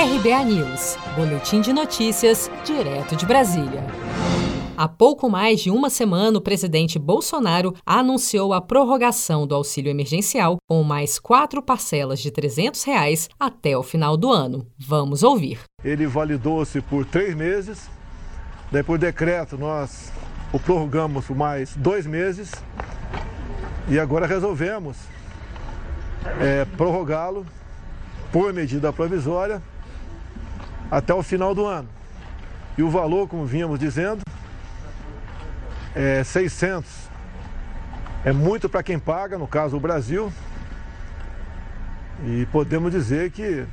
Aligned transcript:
RBA 0.00 0.44
News, 0.46 0.96
Boletim 1.14 1.60
de 1.60 1.74
Notícias, 1.74 2.50
direto 2.64 3.14
de 3.14 3.26
Brasília. 3.26 3.84
Há 4.74 4.88
pouco 4.88 5.28
mais 5.28 5.60
de 5.60 5.70
uma 5.70 5.90
semana, 5.90 6.38
o 6.38 6.40
presidente 6.40 6.98
Bolsonaro 6.98 7.74
anunciou 7.84 8.54
a 8.54 8.62
prorrogação 8.62 9.46
do 9.46 9.54
auxílio 9.54 9.90
emergencial 9.90 10.56
com 10.66 10.82
mais 10.82 11.18
quatro 11.18 11.60
parcelas 11.62 12.18
de 12.18 12.30
300 12.30 12.82
reais 12.82 13.28
até 13.38 13.76
o 13.76 13.82
final 13.82 14.16
do 14.16 14.32
ano. 14.32 14.66
Vamos 14.78 15.22
ouvir. 15.22 15.60
Ele 15.84 16.06
validou-se 16.06 16.80
por 16.80 17.04
três 17.04 17.34
meses. 17.34 17.86
Depois 18.72 18.98
por 18.98 18.98
decreto, 18.98 19.58
nós 19.58 20.10
o 20.50 20.58
prorrogamos 20.58 21.26
por 21.26 21.36
mais 21.36 21.76
dois 21.76 22.06
meses. 22.06 22.50
E 23.86 23.98
agora 23.98 24.26
resolvemos 24.26 24.96
é, 26.40 26.64
prorrogá-lo 26.64 27.44
por 28.32 28.50
medida 28.54 28.90
provisória 28.94 29.60
até 30.90 31.14
o 31.14 31.22
final 31.22 31.54
do 31.54 31.66
ano. 31.66 31.88
E 32.76 32.82
o 32.82 32.90
valor, 32.90 33.28
como 33.28 33.44
vínhamos 33.44 33.78
dizendo, 33.78 34.22
é 35.94 36.24
600. 36.24 37.10
É 38.24 38.32
muito 38.32 38.68
para 38.68 38.82
quem 38.82 38.98
paga, 38.98 39.38
no 39.38 39.46
caso 39.46 39.76
o 39.76 39.80
Brasil. 39.80 40.32
E 42.26 42.46
podemos 42.46 42.92
dizer 42.92 43.30
que 43.30 43.64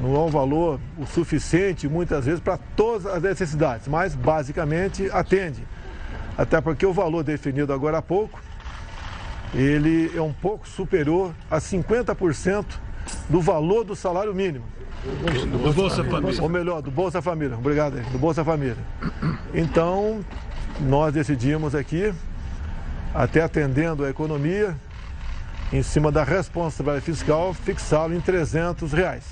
não 0.00 0.14
é 0.14 0.18
um 0.20 0.28
valor 0.28 0.78
o 0.98 1.06
suficiente 1.06 1.88
muitas 1.88 2.26
vezes 2.26 2.40
para 2.40 2.58
todas 2.76 3.06
as 3.06 3.22
necessidades, 3.22 3.88
mas 3.88 4.14
basicamente 4.14 5.10
atende. 5.10 5.66
Até 6.36 6.60
porque 6.60 6.84
o 6.84 6.92
valor 6.92 7.24
definido 7.24 7.72
agora 7.72 7.98
há 7.98 8.02
pouco, 8.02 8.40
ele 9.54 10.12
é 10.14 10.20
um 10.20 10.32
pouco 10.32 10.68
superior 10.68 11.34
a 11.50 11.58
50% 11.58 12.64
do 13.28 13.40
valor 13.40 13.84
do 13.84 13.96
salário 13.96 14.34
mínimo. 14.34 14.64
Do 15.06 15.72
Bolsa 15.72 16.04
Família. 16.04 16.42
Ou 16.42 16.48
melhor, 16.48 16.82
do 16.82 16.90
Bolsa 16.90 17.22
Família. 17.22 17.56
Obrigado 17.56 18.00
do 18.10 18.18
Bolsa 18.18 18.44
Família. 18.44 18.76
Então, 19.54 20.24
nós 20.80 21.14
decidimos 21.14 21.74
aqui, 21.74 22.12
até 23.14 23.42
atendendo 23.42 24.04
a 24.04 24.10
economia, 24.10 24.76
em 25.72 25.82
cima 25.82 26.12
da 26.12 26.22
responsabilidade 26.22 27.04
fiscal, 27.04 27.54
fixá-lo 27.54 28.14
em 28.14 28.20
300 28.20 28.92
reais. 28.92 29.24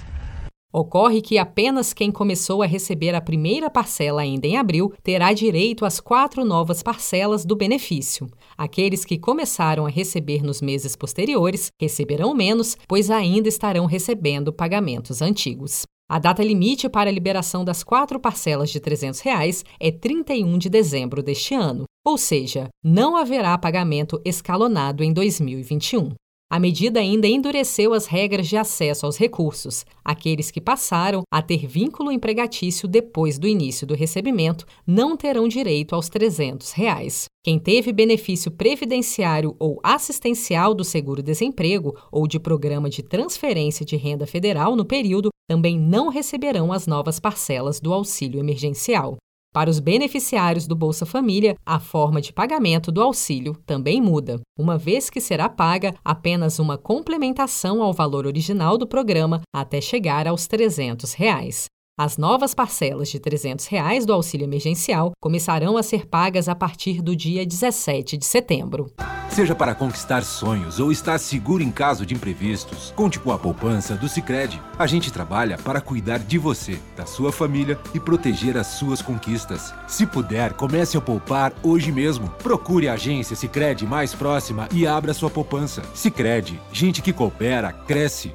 Ocorre 0.76 1.22
que 1.22 1.38
apenas 1.38 1.92
quem 1.92 2.10
começou 2.10 2.60
a 2.60 2.66
receber 2.66 3.14
a 3.14 3.20
primeira 3.20 3.70
parcela 3.70 4.22
ainda 4.22 4.44
em 4.48 4.56
abril 4.56 4.92
terá 5.04 5.32
direito 5.32 5.84
às 5.84 6.00
quatro 6.00 6.44
novas 6.44 6.82
parcelas 6.82 7.44
do 7.44 7.54
benefício. 7.54 8.26
Aqueles 8.58 9.04
que 9.04 9.16
começaram 9.16 9.86
a 9.86 9.88
receber 9.88 10.42
nos 10.42 10.60
meses 10.60 10.96
posteriores 10.96 11.70
receberão 11.80 12.34
menos, 12.34 12.76
pois 12.88 13.08
ainda 13.08 13.48
estarão 13.48 13.86
recebendo 13.86 14.52
pagamentos 14.52 15.22
antigos. 15.22 15.82
A 16.10 16.18
data 16.18 16.42
limite 16.42 16.88
para 16.88 17.08
a 17.08 17.12
liberação 17.12 17.64
das 17.64 17.84
quatro 17.84 18.18
parcelas 18.18 18.68
de 18.68 18.80
300 18.80 19.20
reais 19.20 19.64
é 19.78 19.92
31 19.92 20.58
de 20.58 20.68
dezembro 20.68 21.22
deste 21.22 21.54
ano, 21.54 21.84
ou 22.04 22.18
seja, 22.18 22.66
não 22.82 23.16
haverá 23.16 23.56
pagamento 23.56 24.20
escalonado 24.24 25.04
em 25.04 25.12
2021. 25.12 26.10
A 26.50 26.60
medida 26.60 27.00
ainda 27.00 27.26
endureceu 27.26 27.92
as 27.92 28.06
regras 28.06 28.46
de 28.46 28.56
acesso 28.56 29.06
aos 29.06 29.16
recursos. 29.16 29.84
Aqueles 30.04 30.50
que 30.50 30.60
passaram 30.60 31.22
a 31.32 31.42
ter 31.42 31.66
vínculo 31.66 32.12
empregatício 32.12 32.86
depois 32.86 33.38
do 33.38 33.48
início 33.48 33.86
do 33.86 33.94
recebimento 33.94 34.66
não 34.86 35.16
terão 35.16 35.48
direito 35.48 35.94
aos 35.94 36.08
300 36.08 36.72
reais. 36.72 37.24
Quem 37.42 37.58
teve 37.58 37.92
benefício 37.92 38.50
previdenciário 38.50 39.56
ou 39.58 39.80
assistencial 39.82 40.74
do 40.74 40.84
seguro-desemprego 40.84 41.96
ou 42.12 42.26
de 42.28 42.38
programa 42.38 42.88
de 42.88 43.02
transferência 43.02 43.84
de 43.84 43.96
renda 43.96 44.26
federal 44.26 44.76
no 44.76 44.84
período 44.84 45.30
também 45.48 45.78
não 45.78 46.08
receberão 46.08 46.72
as 46.72 46.86
novas 46.86 47.18
parcelas 47.18 47.80
do 47.80 47.92
auxílio 47.92 48.38
emergencial. 48.38 49.16
Para 49.54 49.70
os 49.70 49.78
beneficiários 49.78 50.66
do 50.66 50.74
Bolsa 50.74 51.06
Família, 51.06 51.54
a 51.64 51.78
forma 51.78 52.20
de 52.20 52.32
pagamento 52.32 52.90
do 52.90 53.00
auxílio 53.00 53.54
também 53.64 54.02
muda, 54.02 54.40
uma 54.58 54.76
vez 54.76 55.08
que 55.08 55.20
será 55.20 55.48
paga 55.48 55.94
apenas 56.04 56.58
uma 56.58 56.76
complementação 56.76 57.80
ao 57.80 57.92
valor 57.92 58.26
original 58.26 58.76
do 58.76 58.84
programa 58.84 59.42
até 59.54 59.80
chegar 59.80 60.26
aos 60.26 60.48
300 60.48 61.12
reais. 61.12 61.66
As 61.96 62.18
novas 62.18 62.56
parcelas 62.56 63.08
de 63.08 63.20
300 63.20 63.66
reais 63.66 64.04
do 64.04 64.12
auxílio 64.12 64.44
emergencial 64.44 65.12
começarão 65.20 65.76
a 65.76 65.82
ser 65.82 66.08
pagas 66.08 66.48
a 66.48 66.54
partir 66.54 67.00
do 67.00 67.14
dia 67.14 67.46
17 67.46 68.16
de 68.16 68.24
setembro. 68.24 68.90
Seja 69.30 69.54
para 69.54 69.76
conquistar 69.76 70.24
sonhos 70.24 70.80
ou 70.80 70.90
estar 70.90 71.18
seguro 71.18 71.62
em 71.62 71.70
caso 71.70 72.04
de 72.04 72.12
imprevistos, 72.12 72.92
conte 72.96 73.20
com 73.20 73.30
a 73.30 73.38
poupança 73.38 73.94
do 73.94 74.08
Sicredi. 74.08 74.60
A 74.76 74.88
gente 74.88 75.12
trabalha 75.12 75.56
para 75.56 75.80
cuidar 75.80 76.18
de 76.18 76.36
você, 76.36 76.80
da 76.96 77.06
sua 77.06 77.30
família 77.30 77.78
e 77.94 78.00
proteger 78.00 78.56
as 78.56 78.66
suas 78.66 79.00
conquistas. 79.00 79.72
Se 79.86 80.04
puder, 80.04 80.52
comece 80.54 80.96
a 80.96 81.00
poupar 81.00 81.52
hoje 81.62 81.92
mesmo. 81.92 82.28
Procure 82.42 82.88
a 82.88 82.94
agência 82.94 83.36
Sicredi 83.36 83.86
mais 83.86 84.12
próxima 84.12 84.68
e 84.72 84.84
abra 84.84 85.14
sua 85.14 85.30
poupança. 85.30 85.82
Sicredi, 85.94 86.60
gente 86.72 87.00
que 87.00 87.12
coopera 87.12 87.72
cresce 87.72 88.34